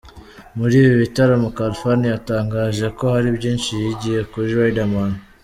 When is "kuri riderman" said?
4.31-5.11